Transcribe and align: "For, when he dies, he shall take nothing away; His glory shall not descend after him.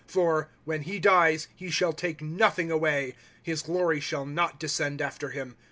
"For, 0.07 0.49
when 0.65 0.81
he 0.81 0.97
dies, 0.97 1.47
he 1.55 1.69
shall 1.69 1.93
take 1.93 2.23
nothing 2.23 2.71
away; 2.71 3.13
His 3.43 3.61
glory 3.61 3.99
shall 3.99 4.25
not 4.25 4.59
descend 4.59 4.99
after 4.99 5.29
him. 5.29 5.57